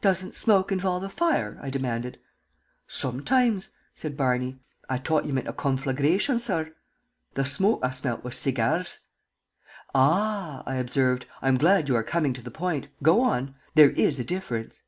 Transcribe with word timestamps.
"Doesn't 0.00 0.36
smoke 0.36 0.70
involve 0.70 1.02
a 1.02 1.08
fire?" 1.08 1.58
I 1.60 1.68
demanded. 1.68 2.20
"Sometimes," 2.86 3.70
said 3.92 4.16
Barney. 4.16 4.60
"I 4.88 4.98
t'ought 4.98 5.24
ye 5.24 5.32
meant 5.32 5.48
a 5.48 5.52
conflagrashun, 5.52 6.38
sorr. 6.38 6.68
The 7.34 7.42
shmoke 7.42 7.80
I 7.82 7.88
shmelt 7.88 8.22
was 8.22 8.36
segyars." 8.36 9.00
"Ah," 9.92 10.62
I 10.64 10.76
observed. 10.76 11.26
"I 11.42 11.48
am 11.48 11.56
glad 11.56 11.88
you 11.88 11.96
are 11.96 12.04
coming 12.04 12.32
to 12.34 12.40
the 12.40 12.52
point. 12.52 12.86
Go 13.02 13.20
on. 13.20 13.56
There 13.74 13.90
is 13.90 14.20
a 14.20 14.24
difference." 14.24 14.84